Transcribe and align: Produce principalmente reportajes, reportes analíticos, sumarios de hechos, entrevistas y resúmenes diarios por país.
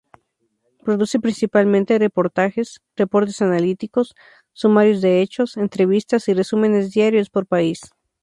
Produce 0.83 1.19
principalmente 1.19 1.99
reportajes, 1.99 2.81
reportes 2.95 3.39
analíticos, 3.43 4.15
sumarios 4.51 4.99
de 5.01 5.21
hechos, 5.21 5.57
entrevistas 5.57 6.27
y 6.27 6.33
resúmenes 6.33 6.89
diarios 6.91 7.29
por 7.29 7.45
país. 7.45 7.81